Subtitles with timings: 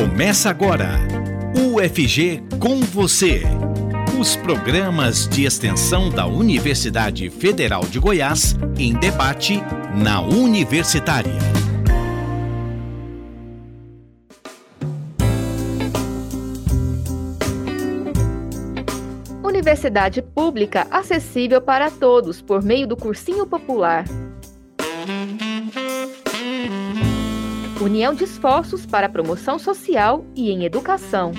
[0.00, 0.98] Começa agora.
[1.54, 3.42] UFG com você.
[4.18, 9.60] Os programas de extensão da Universidade Federal de Goiás em debate
[9.94, 11.36] na Universitária.
[19.44, 24.06] Universidade pública acessível para todos por meio do cursinho popular.
[27.80, 31.32] União de esforços para a promoção social e em educação.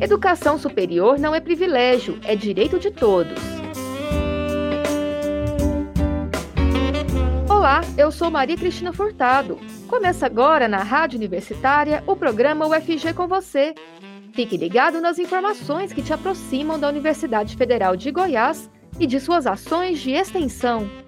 [0.00, 3.38] Educação superior não é privilégio, é direito de todos.
[7.46, 9.58] Olá, eu sou Maria Cristina Furtado.
[9.86, 13.74] Começa agora na Rádio Universitária o programa UFG com você.
[14.32, 19.46] Fique ligado nas informações que te aproximam da Universidade Federal de Goiás e de suas
[19.46, 21.03] ações de extensão.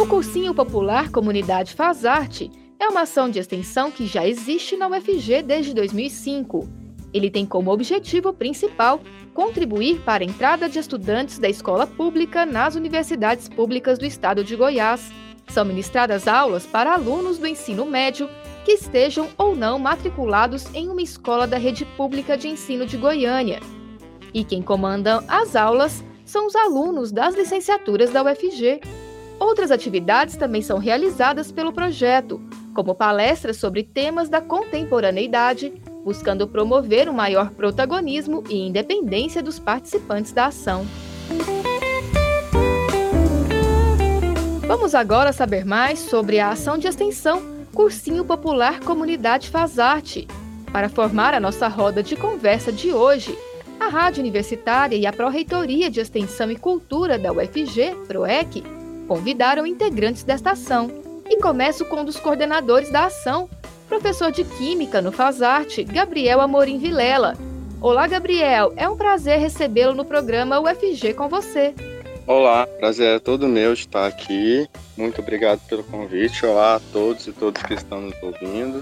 [0.00, 4.88] O Cursinho Popular Comunidade Faz Arte é uma ação de extensão que já existe na
[4.88, 6.66] UFG desde 2005.
[7.12, 8.98] Ele tem como objetivo principal
[9.34, 14.56] contribuir para a entrada de estudantes da escola pública nas universidades públicas do estado de
[14.56, 15.12] Goiás.
[15.48, 18.26] São ministradas aulas para alunos do ensino médio
[18.64, 23.60] que estejam ou não matriculados em uma escola da rede pública de ensino de Goiânia.
[24.32, 28.80] E quem comanda as aulas são os alunos das licenciaturas da UFG.
[29.40, 32.38] Outras atividades também são realizadas pelo projeto,
[32.74, 35.72] como palestras sobre temas da contemporaneidade,
[36.04, 40.86] buscando promover um maior protagonismo e independência dos participantes da ação.
[44.66, 47.42] Vamos agora saber mais sobre a ação de extensão
[47.74, 50.28] Cursinho Popular Comunidade Faz Arte.
[50.70, 53.36] Para formar a nossa roda de conversa de hoje,
[53.80, 58.62] a Rádio Universitária e a Pró-Reitoria de Extensão e Cultura da UFG, PROEC,
[59.10, 60.88] convidaram integrantes desta ação.
[61.28, 63.50] E começo com um dos coordenadores da ação,
[63.88, 67.36] professor de Química no Fazarte, Gabriel Amorim Vilela.
[67.80, 71.74] Olá, Gabriel, é um prazer recebê-lo no programa UFG com você.
[72.24, 74.68] Olá, prazer é todo meu estar aqui.
[74.96, 76.46] Muito obrigado pelo convite.
[76.46, 78.80] Olá a todos e todas que estão nos ouvindo.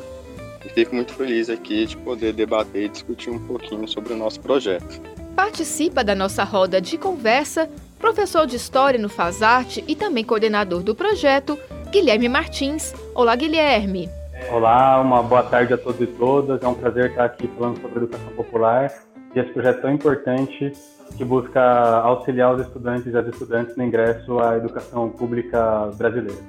[0.62, 4.40] E fico muito feliz aqui de poder debater e discutir um pouquinho sobre o nosso
[4.40, 5.00] projeto.
[5.34, 10.94] Participa da nossa roda de conversa professor de História no Fazarte e também coordenador do
[10.94, 11.58] projeto,
[11.90, 12.94] Guilherme Martins.
[13.14, 14.08] Olá, Guilherme.
[14.50, 16.62] Olá, uma boa tarde a todos e todas.
[16.62, 18.92] É um prazer estar aqui falando sobre educação popular
[19.34, 20.72] e esse projeto tão importante
[21.16, 26.40] que busca auxiliar os estudantes e as estudantes no ingresso à educação pública brasileira.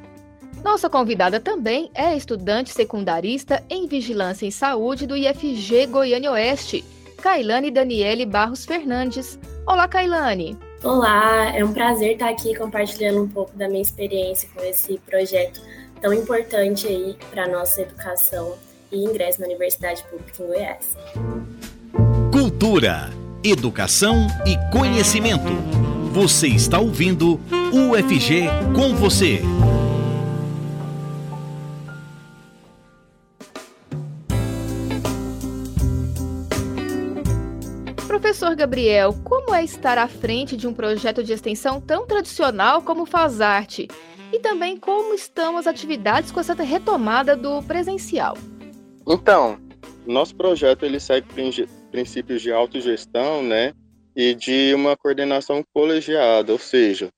[0.63, 6.83] Nossa convidada também é estudante secundarista em Vigilância em Saúde do IFG Goiânia Oeste,
[7.21, 9.39] Kailane Daniele Barros Fernandes.
[9.65, 10.68] Olá, Kailane.
[10.81, 15.61] Olá, é um prazer estar aqui compartilhando um pouco da minha experiência com esse projeto
[15.99, 18.55] tão importante aí para nossa educação
[18.89, 20.95] e ingresso na Universidade Pública em Goiás.
[22.31, 23.09] Cultura,
[23.43, 25.51] educação e conhecimento.
[26.13, 27.37] Você está ouvindo
[27.73, 29.41] UFG com você.
[38.39, 43.03] Professor Gabriel, como é estar à frente de um projeto de extensão tão tradicional como
[43.03, 43.89] o Fazarte?
[44.31, 48.37] E também como estão as atividades com essa retomada do presencial?
[49.05, 49.59] Então,
[50.07, 51.27] nosso projeto ele segue
[51.91, 53.73] princípios de autogestão, né,
[54.15, 57.09] e de uma coordenação colegiada, ou seja,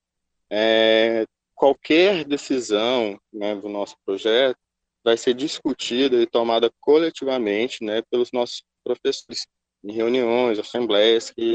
[0.50, 4.58] é, qualquer decisão né, do nosso projeto
[5.04, 9.46] vai ser discutida e tomada coletivamente, né, pelos nossos professores
[9.84, 11.54] em reuniões, assembleias que,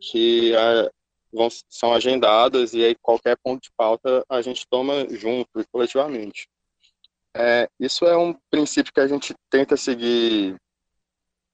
[0.00, 0.90] que a,
[1.32, 6.48] vão, são agendadas e aí qualquer ponto de pauta a gente toma junto e coletivamente.
[7.36, 10.56] É, isso é um princípio que a gente tenta seguir.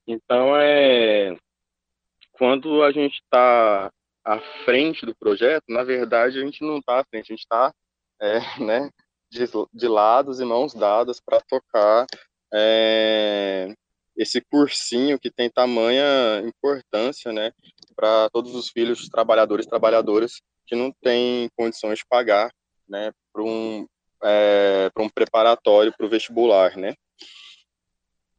[0.06, 1.34] Então, é
[2.40, 3.92] quando a gente está
[4.24, 7.70] à frente do projeto, na verdade a gente não está à frente, a gente está
[8.18, 8.90] é, né,
[9.30, 12.06] de, de lados e mãos dadas para tocar
[12.52, 13.74] é,
[14.16, 17.52] esse cursinho que tem tamanha importância, né,
[17.96, 22.52] para todos os filhos trabalhadores trabalhadoras que não têm condições de pagar,
[22.88, 23.86] né, para um,
[24.22, 26.94] é, para um preparatório para o vestibular, né?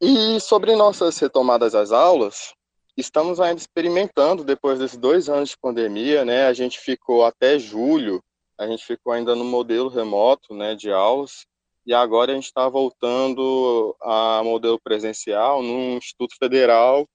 [0.00, 2.52] E sobre nossas retomadas às aulas,
[2.96, 6.46] estamos ainda experimentando depois desses dois anos de pandemia, né?
[6.46, 8.22] A gente ficou até julho,
[8.58, 11.46] a gente ficou ainda no modelo remoto, né, de aulas,
[11.84, 17.08] e agora a gente está voltando a modelo presencial no Instituto Federal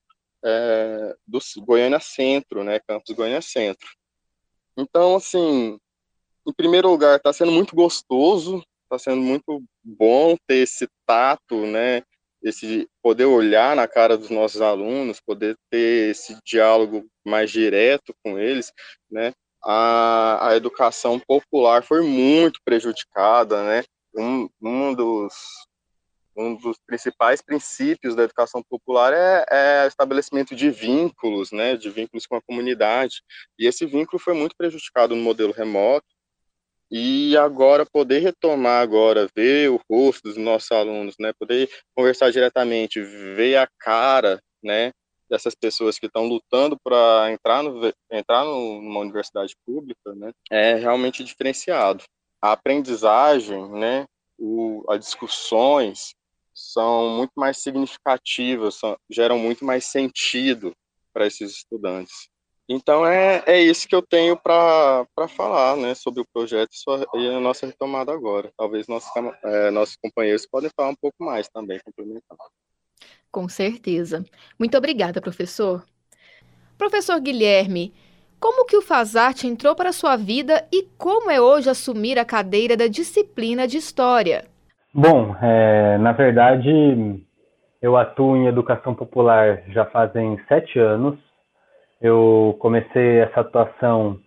[0.43, 3.87] é, do Goiânia Centro, né, campus Goiânia Centro.
[4.77, 5.79] Então, assim,
[6.45, 12.03] em primeiro lugar, está sendo muito gostoso, está sendo muito bom ter esse tato, né,
[12.41, 18.37] esse poder olhar na cara dos nossos alunos, poder ter esse diálogo mais direto com
[18.37, 18.71] eles,
[19.09, 19.33] né?
[19.63, 23.83] A, a educação popular foi muito prejudicada, né?
[24.17, 25.33] Um, um dos
[26.39, 31.89] um dos principais princípios da educação popular é, é o estabelecimento de vínculos, né, de
[31.89, 33.23] vínculos com a comunidade.
[33.57, 36.05] E esse vínculo foi muito prejudicado no modelo remoto,
[36.89, 43.01] e agora poder retomar agora, ver o rosto dos nossos alunos, né, poder conversar diretamente,
[43.01, 44.91] ver a cara, né,
[45.29, 51.23] dessas pessoas que estão lutando para entrar, no, entrar numa universidade pública, né, é realmente
[51.23, 52.03] diferenciado.
[52.47, 54.05] A aprendizagem, né,
[54.37, 56.15] o, as discussões
[56.53, 60.73] são muito mais significativas, são, geram muito mais sentido
[61.13, 62.29] para esses estudantes.
[62.69, 66.71] Então é, é isso que eu tenho para falar né, sobre o projeto
[67.15, 68.49] e a nossa retomada agora.
[68.57, 69.11] Talvez nossos,
[69.43, 72.37] é, nossos companheiros podem falar um pouco mais também, complementar.
[73.29, 74.25] Com certeza.
[74.57, 75.85] Muito obrigada, professor.
[76.77, 77.93] Professor Guilherme,
[78.39, 82.25] como que o Fazarte entrou para a sua vida e como é hoje assumir a
[82.25, 84.45] cadeira da disciplina de História?
[84.93, 86.69] Bom, é, na verdade,
[87.81, 91.17] eu atuo em educação popular já fazem sete anos
[92.01, 94.19] eu comecei essa atuação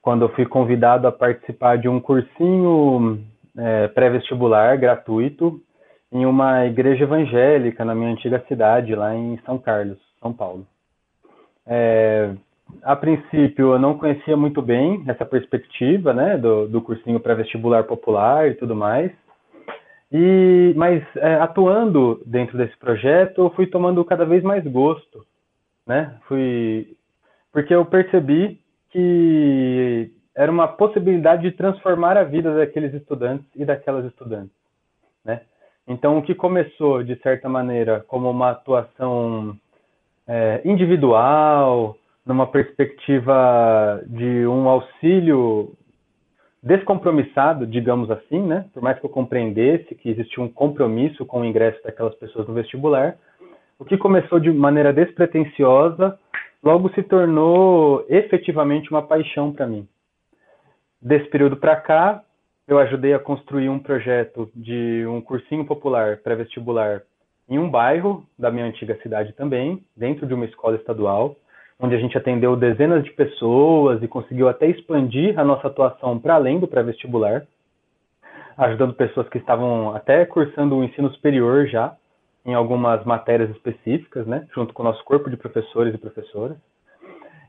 [0.00, 3.20] quando eu fui convidado a participar de um cursinho
[3.56, 5.60] é, pré-vestibular gratuito
[6.12, 10.66] em uma igreja evangélica na minha antiga cidade, lá em São Carlos, São Paulo.
[11.66, 12.30] É,
[12.82, 18.48] a princípio, eu não conhecia muito bem essa perspectiva né, do, do cursinho pré-vestibular popular
[18.48, 19.12] e tudo mais.
[20.12, 25.24] E, mas é, atuando dentro desse projeto, eu fui tomando cada vez mais gosto
[25.86, 26.18] né?
[26.26, 26.96] Fui
[27.52, 34.04] porque eu percebi que era uma possibilidade de transformar a vida daqueles estudantes e daquelas
[34.06, 34.54] estudantes,
[35.24, 35.42] né?
[35.86, 39.56] Então, o que começou, de certa maneira, como uma atuação
[40.26, 41.96] é, individual,
[42.26, 45.72] numa perspectiva de um auxílio
[46.62, 48.64] descompromissado, digamos assim, né?
[48.72, 52.54] Por mais que eu compreendesse que existia um compromisso com o ingresso daquelas pessoas no
[52.54, 53.16] vestibular,
[53.78, 56.18] o que começou de maneira despretensiosa,
[56.62, 59.86] logo se tornou efetivamente uma paixão para mim.
[61.02, 62.22] Desse período para cá,
[62.66, 67.02] eu ajudei a construir um projeto de um cursinho popular pré-vestibular
[67.46, 71.36] em um bairro da minha antiga cidade também, dentro de uma escola estadual,
[71.84, 76.34] onde a gente atendeu dezenas de pessoas e conseguiu até expandir a nossa atuação para
[76.34, 77.46] além do pré-vestibular,
[78.56, 81.94] ajudando pessoas que estavam até cursando o ensino superior já,
[82.46, 86.56] em algumas matérias específicas, né, junto com o nosso corpo de professores e professoras.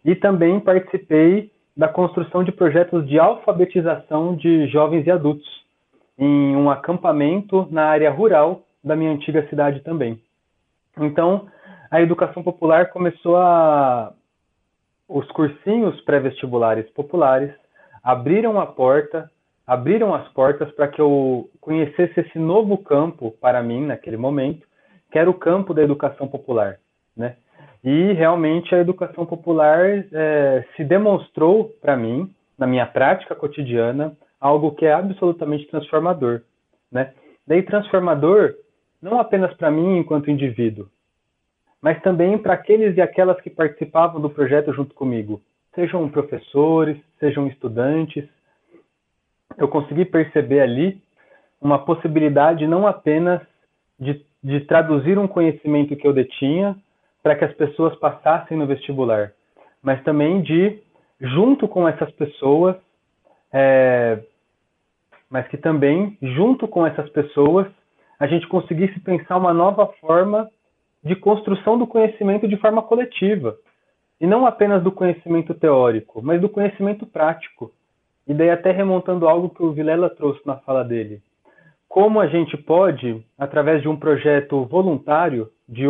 [0.03, 5.47] E também participei da construção de projetos de alfabetização de jovens e adultos
[6.17, 10.19] em um acampamento na área rural da minha antiga cidade também.
[10.97, 11.47] Então,
[11.92, 14.13] a educação popular começou a
[15.07, 17.54] os cursinhos pré-vestibulares populares
[18.04, 19.30] abriram a porta,
[19.66, 24.66] abriram as portas para que eu conhecesse esse novo campo para mim naquele momento
[25.12, 26.78] que era o campo da educação popular,
[27.16, 27.38] né?
[27.83, 34.71] E realmente a educação popular é, se demonstrou para mim, na minha prática cotidiana, algo
[34.74, 36.42] que é absolutamente transformador,
[36.92, 37.14] né?
[37.47, 38.56] Daí transformador
[39.02, 40.88] não apenas para mim enquanto indivíduo,
[41.85, 45.39] mas também para aqueles e aquelas que participavam do projeto junto comigo,
[45.75, 48.27] sejam professores, sejam estudantes.
[49.56, 50.99] Eu consegui perceber ali
[51.61, 53.39] uma possibilidade não apenas
[53.99, 56.75] de de traduzir um conhecimento que eu detinha
[57.21, 59.31] para que as pessoas passassem no vestibular,
[59.81, 60.80] mas também de,
[61.19, 62.75] junto com essas pessoas,
[63.51, 64.19] é,
[65.27, 67.68] mas que também, junto com essas pessoas,
[68.19, 70.47] a gente conseguisse pensar uma nova forma
[71.06, 73.56] de construção do conhecimento de forma coletiva.
[74.19, 77.71] E não apenas do conhecimento teórico, mas do conhecimento prático.
[78.28, 81.21] E daí até remontando algo que o Vilela trouxe na fala dele
[81.95, 85.85] como a gente pode, através de um projeto voluntário de,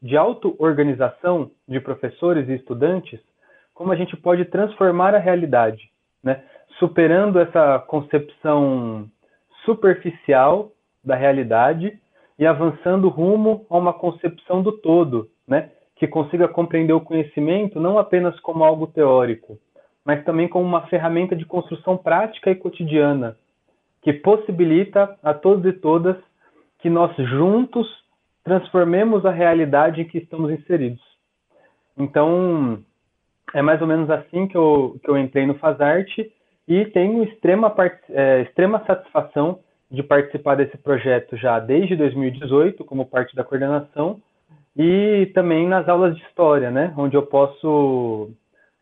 [0.00, 3.18] de auto-organização de professores e estudantes,
[3.74, 5.90] como a gente pode transformar a realidade,
[6.22, 6.40] né?
[6.78, 9.08] superando essa concepção
[9.64, 10.70] superficial
[11.04, 11.98] da realidade
[12.40, 15.70] e avançando rumo a uma concepção do todo, né?
[15.94, 19.58] que consiga compreender o conhecimento não apenas como algo teórico,
[20.02, 23.36] mas também como uma ferramenta de construção prática e cotidiana,
[24.00, 26.16] que possibilita a todos e todas
[26.78, 27.86] que nós juntos
[28.42, 31.02] transformemos a realidade em que estamos inseridos.
[31.98, 32.82] Então,
[33.52, 36.32] é mais ou menos assim que eu, que eu entrei no Fazarte
[36.66, 37.74] e tenho extrema,
[38.08, 39.58] é, extrema satisfação
[39.90, 44.20] de participar desse projeto já desde 2018, como parte da coordenação,
[44.76, 48.30] e também nas aulas de história, né, onde eu posso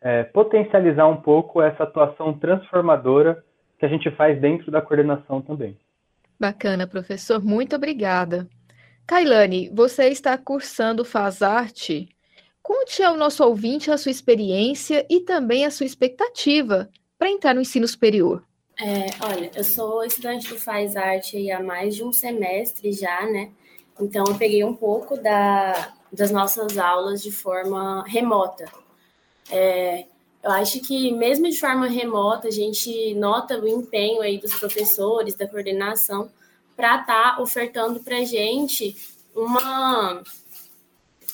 [0.01, 3.43] é, potencializar um pouco essa atuação transformadora
[3.79, 5.75] que a gente faz dentro da coordenação também.
[6.39, 8.47] Bacana, professor, muito obrigada.
[9.05, 12.07] Kailane, você está cursando Fazarte.
[12.61, 16.87] Conte ao nosso ouvinte a sua experiência e também a sua expectativa
[17.17, 18.43] para entrar no ensino superior.
[18.81, 23.51] É, olha, eu sou estudante do Faz Arte há mais de um semestre já, né?
[23.99, 28.71] Então eu peguei um pouco da, das nossas aulas de forma remota.
[29.51, 30.05] É,
[30.41, 35.35] eu acho que mesmo de forma remota a gente nota o empenho aí dos professores,
[35.35, 36.31] da coordenação,
[36.77, 38.95] para estar tá ofertando para a gente
[39.35, 40.23] uma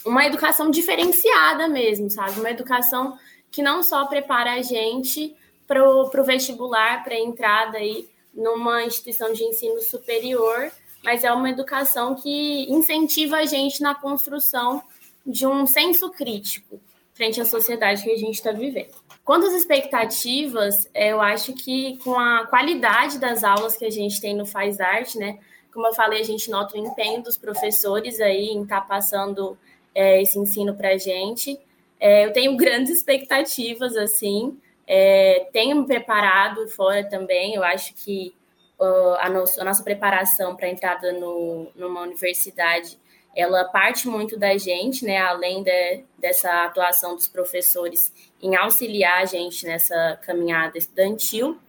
[0.03, 2.39] uma educação diferenciada mesmo, sabe?
[2.39, 3.19] Uma educação
[3.51, 5.35] que não só prepara a gente
[5.67, 10.71] para o vestibular, para a entrada aí numa instituição de ensino superior,
[11.03, 14.83] mas é uma educação que incentiva a gente na construção
[15.25, 16.79] de um senso crítico
[17.13, 18.93] frente à sociedade que a gente está vivendo.
[19.23, 24.19] Quanto às expectativas, é, eu acho que com a qualidade das aulas que a gente
[24.19, 25.39] tem no Faz Arte, né?
[25.73, 29.57] Como eu falei, a gente nota o empenho dos professores aí em estar tá passando
[29.95, 31.57] é, esse ensino para a gente.
[31.99, 34.57] É, eu tenho grandes expectativas, assim,
[34.87, 37.55] é, tenho me preparado fora também.
[37.55, 38.35] Eu acho que
[38.79, 42.99] uh, a, nossa, a, nossa preparação para a entrada no, numa universidade
[43.35, 45.17] ela parte muito da gente, né?
[45.17, 51.59] Além de, dessa atuação dos professores em auxiliar a gente nessa caminhada estudantil.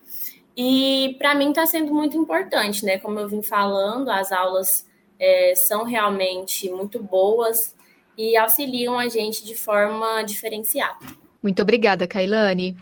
[0.56, 2.99] E para mim está sendo muito importante, né?
[2.99, 7.75] Como eu vim falando, as aulas é, são realmente muito boas
[8.16, 11.04] e auxiliam a gente de forma diferenciada.
[11.43, 12.76] Muito obrigada, Kailane.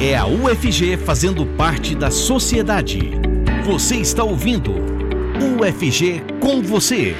[0.00, 3.12] É a UFG fazendo parte da sociedade.
[3.64, 4.72] Você está ouvindo
[5.60, 7.14] UFG com você.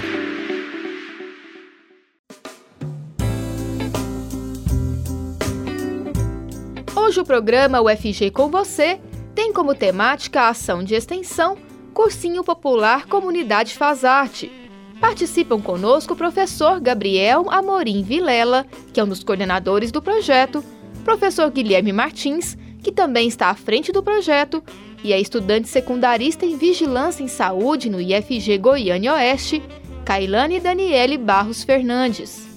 [6.95, 9.01] Hoje o programa UFG com você
[9.35, 11.57] tem como temática a ação de extensão
[11.93, 14.64] Cursinho Popular Comunidade Faz Arte
[15.05, 20.65] Participam conosco o professor Gabriel Amorim Vilela, que é um dos coordenadores do projeto,
[21.05, 24.65] professor Guilherme Martins, que também está à frente do projeto,
[25.05, 29.63] e é estudante secundarista em Vigilância em Saúde no IFG Goiânia Oeste,
[30.07, 32.49] Kailane Daniele Barros Fernandes.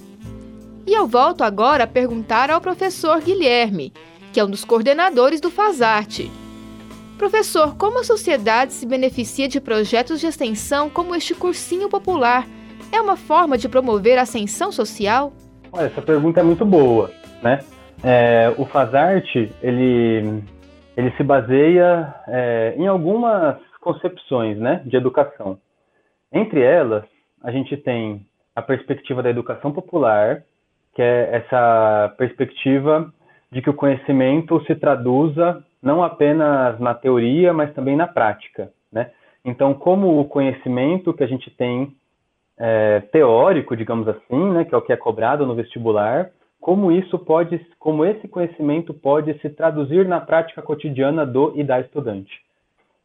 [0.85, 3.91] E eu volto agora a perguntar ao professor Guilherme,
[4.31, 6.31] que é um dos coordenadores do Fazarte.
[7.17, 12.45] Professor, como a sociedade se beneficia de projetos de extensão como este cursinho popular?
[12.93, 15.33] É uma forma de promover a ascensão social?
[15.71, 17.09] Olha, essa pergunta é muito boa,
[17.41, 17.59] né?
[18.03, 20.43] É, o Fazarte, ele,
[20.95, 25.57] ele se baseia é, em algumas concepções né, de educação.
[26.31, 27.03] Entre elas,
[27.43, 30.43] a gente tem a perspectiva da educação popular,
[30.93, 33.12] que é essa perspectiva
[33.51, 38.72] de que o conhecimento se traduza não apenas na teoria, mas também na prática.
[38.91, 39.12] Né?
[39.43, 41.96] Então, como o conhecimento que a gente tem
[42.57, 46.29] é, teórico, digamos assim, né, que é o que é cobrado no vestibular,
[46.60, 51.79] como isso pode, como esse conhecimento pode se traduzir na prática cotidiana do e da
[51.79, 52.41] estudante.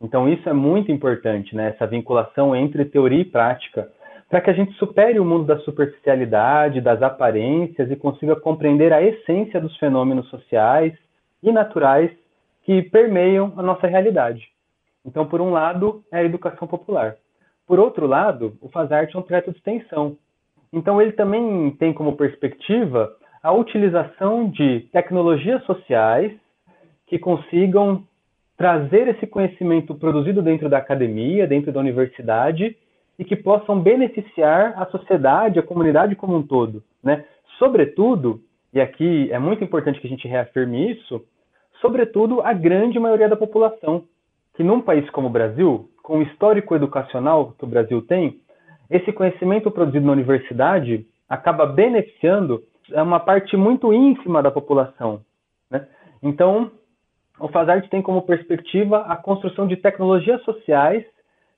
[0.01, 3.89] Então, isso é muito importante, né, essa vinculação entre teoria e prática,
[4.29, 9.03] para que a gente supere o mundo da superficialidade, das aparências e consiga compreender a
[9.03, 10.95] essência dos fenômenos sociais
[11.43, 12.11] e naturais
[12.65, 14.49] que permeiam a nossa realidade.
[15.05, 17.17] Então, por um lado, é a educação popular.
[17.67, 20.17] Por outro lado, o Fazarte é um projeto de extensão.
[20.73, 26.33] Então, ele também tem como perspectiva a utilização de tecnologias sociais
[27.07, 28.05] que consigam
[28.57, 32.77] trazer esse conhecimento produzido dentro da academia, dentro da universidade,
[33.19, 36.83] e que possam beneficiar a sociedade, a comunidade como um todo.
[37.03, 37.25] Né?
[37.59, 38.41] Sobretudo,
[38.73, 41.23] e aqui é muito importante que a gente reafirme isso,
[41.83, 44.05] sobretudo a grande maioria da população,
[44.55, 48.41] que num país como o Brasil, com o histórico educacional que o Brasil tem,
[48.89, 55.21] esse conhecimento produzido na universidade acaba beneficiando uma parte muito ínfima da população.
[55.71, 55.87] Né?
[56.23, 56.71] Então,
[57.41, 61.05] o Fazarte tem como perspectiva a construção de tecnologias sociais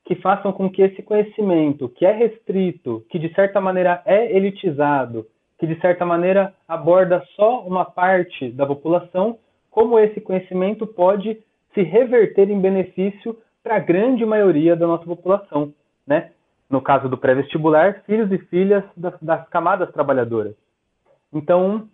[0.05, 5.27] que façam com que esse conhecimento, que é restrito, que de certa maneira é elitizado,
[5.59, 9.39] que de certa maneira aborda só uma parte da população,
[9.75, 11.37] como esse conhecimento pode
[11.75, 15.75] se reverter em benefício para a grande maioria da nossa população,
[16.07, 16.31] né?
[16.71, 20.55] No caso do pré-vestibular, filhos e filhas das, das camadas trabalhadoras.
[21.33, 21.89] Então,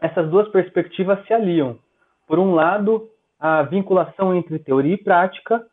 [0.00, 1.78] essas duas perspectivas se aliam.
[2.26, 5.64] Por um lado, a vinculação entre teoria e prática,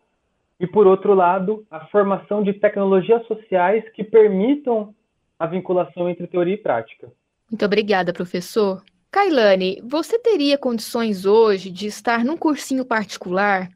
[0.60, 4.94] e por outro lado, a formação de tecnologias sociais que permitam
[5.40, 7.12] a vinculação entre teoria e prática.
[7.50, 8.84] Muito obrigada, professor.
[9.12, 13.70] Kailane, você teria condições hoje de estar num cursinho particular?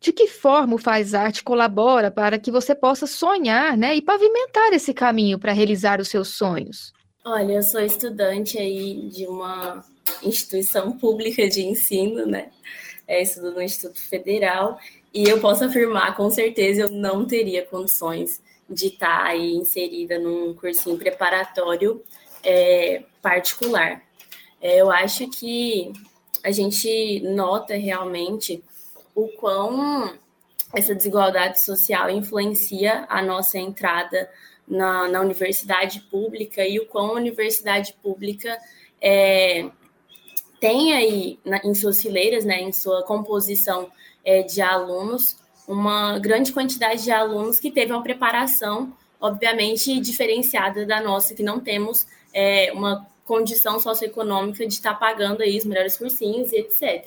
[0.00, 4.72] De que forma o Faz Arte colabora para que você possa sonhar né, e pavimentar
[4.72, 6.92] esse caminho para realizar os seus sonhos?
[7.24, 9.84] Olha, eu sou estudante aí de uma
[10.24, 12.50] instituição pública de ensino, né?
[13.06, 14.78] É, estudo no Instituto Federal,
[15.14, 20.54] e eu posso afirmar com certeza eu não teria condições de estar aí inserida num
[20.54, 22.02] cursinho preparatório
[22.42, 24.02] é, particular.
[24.60, 25.92] É, eu acho que
[26.42, 28.62] a gente nota realmente
[29.14, 30.18] o quão
[30.72, 34.30] essa desigualdade social influencia a nossa entrada
[34.66, 38.56] na, na universidade pública e o quão a universidade pública
[39.00, 39.68] é,
[40.60, 43.90] tem aí na, em suas fileiras, né, em sua composição
[44.24, 45.36] é, de alunos,
[45.66, 51.58] uma grande quantidade de alunos que teve uma preparação, obviamente, diferenciada da nossa, que não
[51.58, 57.06] temos é, uma condição socioeconômica de estar pagando aí os melhores cursinhos e etc.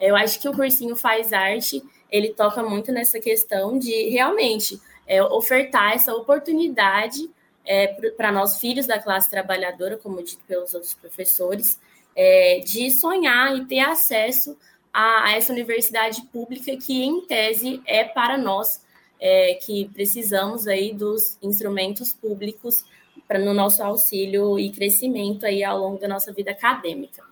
[0.00, 5.22] Eu acho que o cursinho faz arte, ele toca muito nessa questão de realmente é,
[5.22, 7.28] ofertar essa oportunidade
[7.66, 11.78] é, para nós filhos da classe trabalhadora, como dito pelos outros professores,
[12.16, 14.56] é, de sonhar e ter acesso
[14.90, 18.80] a, a, essa universidade pública que, em tese, é para nós
[19.20, 22.86] é, que precisamos aí dos instrumentos públicos
[23.28, 27.22] para no nosso auxílio e crescimento aí ao longo da nossa vida acadêmica.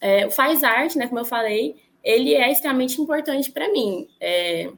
[0.00, 4.06] É, o Faz Arte, né, como eu falei, ele é extremamente importante para mim.
[4.20, 4.70] É,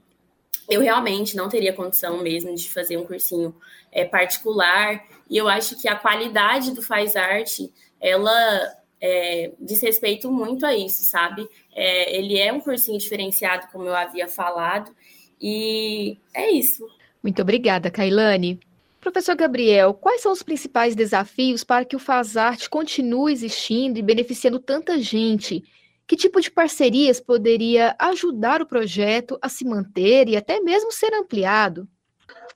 [0.69, 3.55] eu realmente não teria condição mesmo de fazer um cursinho
[3.91, 10.31] é, particular, e eu acho que a qualidade do Faz Arte, ela é, diz respeito
[10.31, 11.47] muito a isso, sabe?
[11.75, 14.95] É, ele é um cursinho diferenciado, como eu havia falado,
[15.41, 16.87] e é isso.
[17.23, 18.61] Muito obrigada, Kailane.
[19.07, 24.59] Professor Gabriel, quais são os principais desafios para que o Fazarte continue existindo e beneficiando
[24.59, 25.63] tanta gente?
[26.09, 31.15] Que tipo de parcerias poderia ajudar o projeto a se manter e até mesmo ser
[31.15, 31.87] ampliado?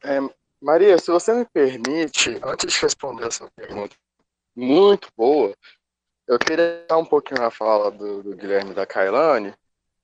[0.02, 0.18] É,
[0.60, 3.94] Maria, se você me permite, antes de responder essa pergunta
[4.56, 5.54] muito boa,
[6.26, 9.54] eu queria dar um pouquinho na fala do, do Guilherme da Kailane,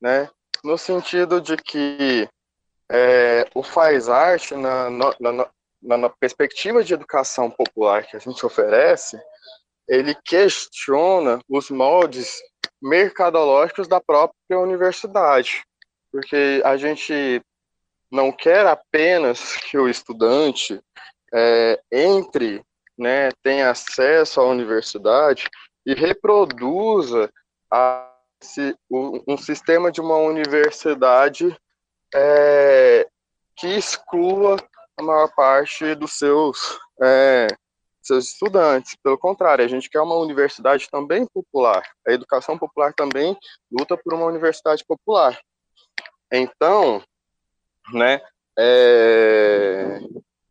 [0.00, 0.30] né,
[0.62, 2.28] no sentido de que
[2.88, 5.50] é, o Faz Arte, na, na, na,
[5.87, 9.20] na perspectiva de educação popular que a gente oferece,
[9.88, 12.37] ele questiona os moldes
[12.83, 15.64] mercadológicos da própria universidade,
[16.11, 17.40] porque a gente
[18.11, 20.81] não quer apenas que o estudante
[21.33, 22.62] é, entre,
[22.99, 25.49] né, tenha acesso à universidade
[25.85, 27.31] e reproduza
[27.70, 31.57] a, se, um, sistema de uma universidade
[32.14, 33.07] é,
[33.57, 34.57] que exclua
[34.96, 37.46] a maior parte dos seus, é,
[38.02, 38.96] seus estudantes.
[39.02, 41.82] Pelo contrário, a gente quer uma universidade também popular.
[42.06, 43.37] A educação popular também
[43.70, 45.38] luta por uma universidade popular.
[46.32, 47.02] Então,
[47.92, 48.20] né,
[48.59, 50.00] é,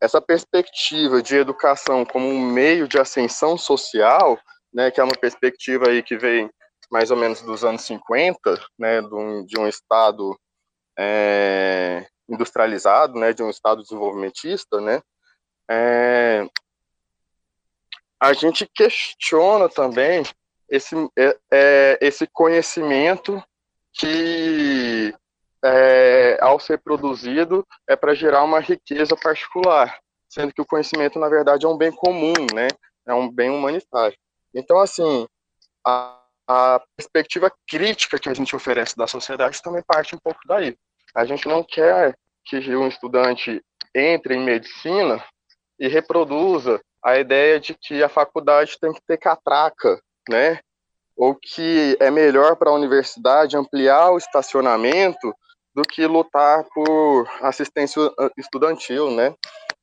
[0.00, 4.38] essa perspectiva de educação como um meio de ascensão social,
[4.72, 6.50] né, que é uma perspectiva aí que vem
[6.90, 10.38] mais ou menos dos anos 50, né, de um, de um Estado
[10.98, 15.02] é, industrializado, né, de um Estado desenvolvimentista, né,
[15.68, 16.46] é,
[18.20, 20.22] a gente questiona também
[20.68, 23.42] esse, é, é esse conhecimento
[23.92, 25.14] que,
[25.64, 31.28] é, ao ser produzido, é para gerar uma riqueza particular, sendo que o conhecimento, na
[31.28, 32.68] verdade, é um bem comum, né,
[33.06, 34.16] é um bem humanitário.
[34.54, 35.26] Então, assim,
[35.86, 40.76] a, a perspectiva crítica que a gente oferece da sociedade também parte um pouco daí.
[41.16, 45.24] A gente não quer que um estudante entre em medicina
[45.80, 49.98] e reproduza a ideia de que a faculdade tem que ter catraca,
[50.28, 50.60] né?
[51.16, 55.34] Ou que é melhor para a universidade ampliar o estacionamento
[55.74, 59.34] do que lutar por assistência estudantil, né?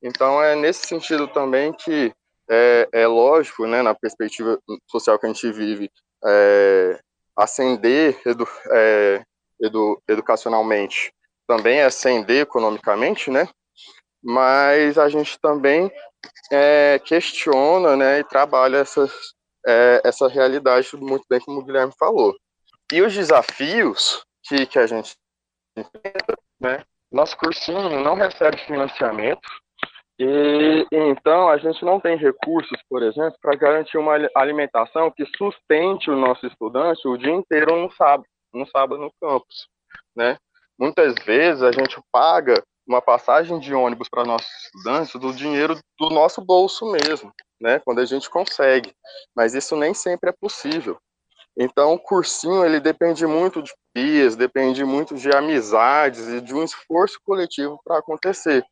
[0.04, 2.14] Então é nesse sentido também que
[2.48, 5.90] é, é lógico, né, na perspectiva social que a gente vive,
[6.24, 7.00] é,
[7.36, 9.24] ascender edu, é,
[9.60, 11.12] edu, educacionalmente
[11.48, 13.48] também é ascender economicamente, né?
[14.24, 15.92] mas a gente também
[16.52, 19.12] é, questiona né, e trabalha essas,
[19.68, 22.34] é, essa realidade muito bem como o Guilherme falou.
[22.92, 25.16] E os desafios que, que a gente
[25.76, 29.42] enfrenta, né, nosso cursinho não recebe financiamento,
[30.18, 36.10] e então a gente não tem recursos, por exemplo, para garantir uma alimentação que sustente
[36.10, 39.68] o nosso estudante o dia inteiro no sábado, no sábado no campus,
[40.16, 40.38] né?
[40.80, 46.10] Muitas vezes a gente paga uma passagem de ônibus para nossos estudantes do dinheiro do
[46.10, 47.80] nosso bolso mesmo, né?
[47.80, 48.94] Quando a gente consegue,
[49.36, 50.98] mas isso nem sempre é possível.
[51.56, 56.64] Então, o cursinho ele depende muito de pias, depende muito de amizades e de um
[56.64, 58.66] esforço coletivo para acontecer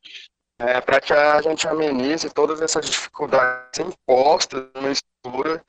[0.61, 5.63] é, para que a gente amenize todas essas dificuldades impostas na mistura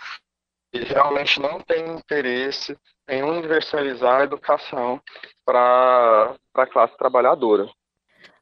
[0.72, 2.76] e realmente não tem interesse
[3.08, 5.00] em universalizar a educação
[5.44, 7.68] para a classe trabalhadora.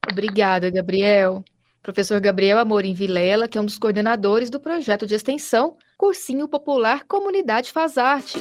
[0.09, 1.43] Obrigada, Gabriel.
[1.83, 7.05] Professor Gabriel Amorim Vilela, que é um dos coordenadores do projeto de extensão Cursinho Popular
[7.05, 8.39] Comunidade Faz Arte.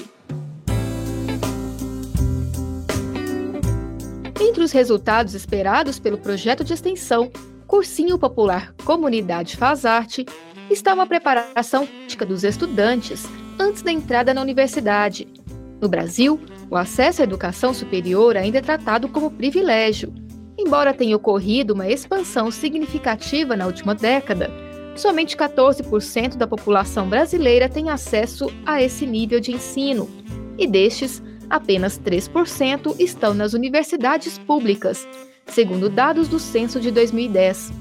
[4.39, 7.31] Entre os resultados esperados pelo projeto de extensão
[7.71, 10.27] Cursinho Popular Comunidade Faz Arte
[10.69, 13.25] está uma preparação prática dos estudantes
[13.61, 15.29] antes da entrada na universidade.
[15.81, 20.13] No Brasil, o acesso à educação superior ainda é tratado como privilégio.
[20.59, 24.51] Embora tenha ocorrido uma expansão significativa na última década,
[24.97, 30.11] somente 14% da população brasileira tem acesso a esse nível de ensino,
[30.59, 35.07] e destes, apenas 3% estão nas universidades públicas,
[35.51, 37.73] segundo dados do censo de 2010.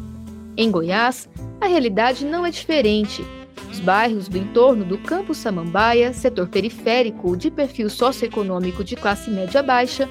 [0.58, 1.30] Em Goiás,
[1.62, 3.24] a realidade não é diferente.
[3.72, 9.62] Os bairros do entorno do Campo Samambaia, setor periférico de perfil socioeconômico de classe média
[9.62, 10.10] baixa,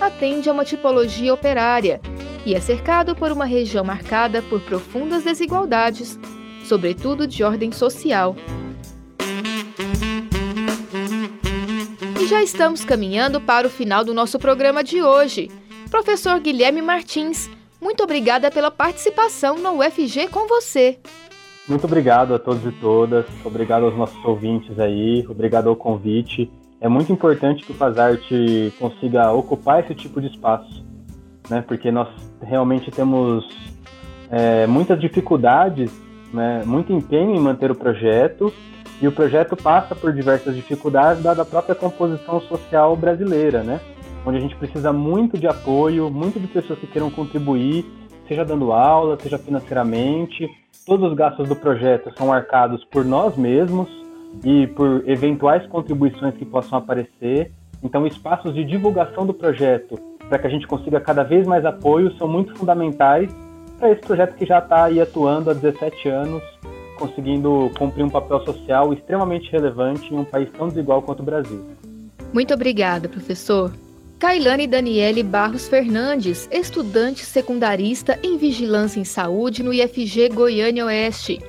[0.00, 2.00] atende a uma tipologia operária
[2.46, 6.18] e é cercado por uma região marcada por profundas desigualdades,
[6.64, 8.36] sobretudo de ordem social.
[12.20, 15.50] E já estamos caminhando para o final do nosso programa de hoje.
[15.92, 20.98] Professor Guilherme Martins, muito obrigada pela participação no UFG com você.
[21.68, 26.50] Muito obrigado a todos e todas, obrigado aos nossos ouvintes aí, obrigado ao convite.
[26.80, 30.82] É muito importante que o Fazarte consiga ocupar esse tipo de espaço,
[31.50, 31.62] né?
[31.68, 32.08] Porque nós
[32.40, 33.46] realmente temos
[34.30, 35.92] é, muitas dificuldades,
[36.32, 36.62] né?
[36.64, 38.50] Muito empenho em manter o projeto
[38.98, 43.78] e o projeto passa por diversas dificuldades dada a própria composição social brasileira, né?
[44.24, 47.84] Onde a gente precisa muito de apoio, muito de pessoas que queiram contribuir,
[48.28, 50.48] seja dando aula, seja financeiramente.
[50.86, 53.88] Todos os gastos do projeto são arcados por nós mesmos
[54.44, 57.52] e por eventuais contribuições que possam aparecer.
[57.82, 62.16] Então, espaços de divulgação do projeto para que a gente consiga cada vez mais apoio
[62.16, 63.30] são muito fundamentais
[63.78, 66.42] para esse projeto que já está aí atuando há 17 anos,
[66.96, 71.64] conseguindo cumprir um papel social extremamente relevante em um país tão desigual quanto o Brasil.
[72.32, 73.72] Muito obrigada, professor.
[74.22, 81.40] Kailane Daniele Barros Fernandes, estudante secundarista em Vigilância em Saúde no IFG Goiânia Oeste.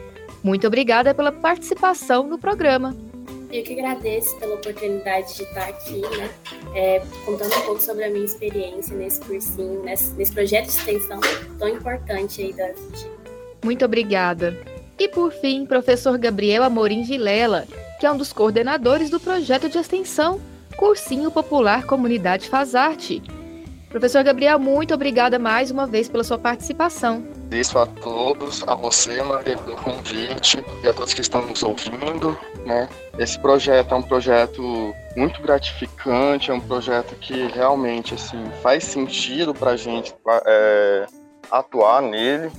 [0.41, 2.97] Muito obrigada pela participação no programa.
[3.51, 6.31] Eu que agradeço pela oportunidade de estar aqui, né?
[6.73, 11.21] É, contando um pouco sobre a minha experiência nesse cursinho, nesse, nesse projeto de extensão
[11.59, 13.07] tão importante aí da UFG.
[13.63, 14.57] Muito obrigada.
[14.97, 17.67] E por fim, professor Gabriel Amorim Vilela,
[17.99, 20.41] que é um dos coordenadores do projeto de extensão
[20.75, 23.21] Cursinho Popular Comunidade Faz Arte.
[23.89, 27.23] Professor Gabriel, muito obrigada mais uma vez pela sua participação.
[27.45, 32.35] Agradeço a todos, a você, Maria, pelo convite e a todos que estão nos ouvindo.
[32.65, 32.89] Né?
[33.19, 39.53] Esse projeto é um projeto muito gratificante, é um projeto que realmente assim, faz sentido
[39.53, 40.15] para a gente
[40.47, 41.05] é,
[41.51, 42.51] atuar nele.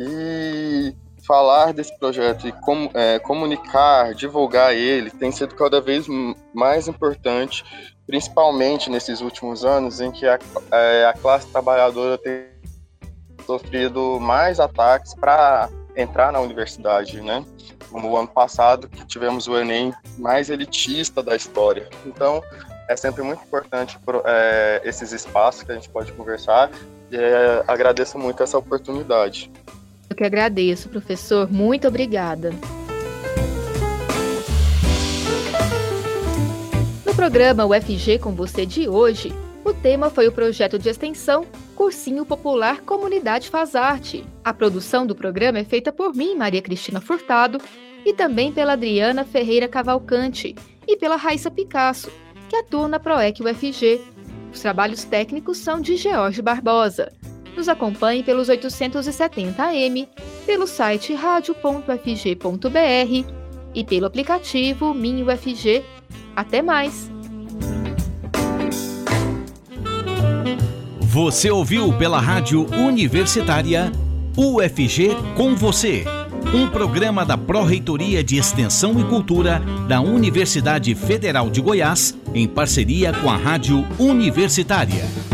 [0.00, 0.94] E
[1.26, 6.06] falar desse projeto e com, é, comunicar, divulgar ele tem sido cada vez
[6.52, 7.64] mais importante,
[8.06, 10.38] principalmente nesses últimos anos em que a,
[10.72, 12.46] é, a classe trabalhadora tem
[13.46, 17.44] sofrido mais ataques para entrar na universidade, né?
[17.90, 21.88] Como o ano passado, que tivemos o Enem mais elitista da história.
[22.06, 22.42] Então,
[22.88, 26.70] é sempre muito importante é, esses espaços que a gente pode conversar
[27.10, 29.50] e é, agradeço muito essa oportunidade.
[30.12, 31.50] Eu que agradeço, professor.
[31.50, 32.50] Muito obrigada.
[37.06, 39.32] No programa UFG com você de hoje,
[39.64, 44.22] o tema foi o projeto de extensão Cursinho Popular Comunidade Faz Arte.
[44.44, 47.58] A produção do programa é feita por mim, Maria Cristina Furtado,
[48.04, 50.54] e também pela Adriana Ferreira Cavalcante
[50.86, 52.12] e pela Raíssa Picasso,
[52.50, 53.98] que atua na PROEC UFG.
[54.52, 57.10] Os trabalhos técnicos são de George Barbosa.
[57.56, 60.08] Nos acompanhe pelos 870 AM,
[60.46, 62.72] pelo site radio.fg.br
[63.74, 65.84] e pelo aplicativo Minho FG.
[66.34, 67.10] Até mais!
[71.00, 73.92] Você ouviu pela Rádio Universitária
[74.34, 76.04] UFG com você.
[76.54, 83.12] Um programa da Pró-Reitoria de Extensão e Cultura da Universidade Federal de Goiás, em parceria
[83.12, 85.31] com a Rádio Universitária.